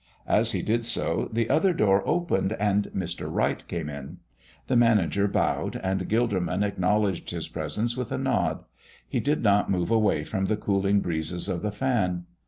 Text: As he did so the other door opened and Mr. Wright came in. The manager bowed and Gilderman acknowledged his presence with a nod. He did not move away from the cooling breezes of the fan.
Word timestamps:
As 0.25 0.51
he 0.53 0.63
did 0.63 0.83
so 0.83 1.29
the 1.31 1.47
other 1.47 1.73
door 1.73 2.01
opened 2.07 2.53
and 2.53 2.85
Mr. 2.85 3.27
Wright 3.31 3.63
came 3.67 3.87
in. 3.87 4.17
The 4.65 4.75
manager 4.75 5.27
bowed 5.27 5.75
and 5.75 6.09
Gilderman 6.09 6.63
acknowledged 6.63 7.29
his 7.29 7.47
presence 7.47 7.95
with 7.95 8.11
a 8.11 8.17
nod. 8.17 8.63
He 9.07 9.19
did 9.19 9.43
not 9.43 9.69
move 9.69 9.91
away 9.91 10.23
from 10.23 10.45
the 10.45 10.57
cooling 10.57 11.01
breezes 11.01 11.47
of 11.47 11.61
the 11.61 11.71
fan. 11.71 12.25